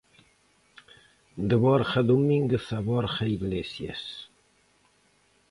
[1.49, 4.01] De Borja Domínguez a Borja Iglesias.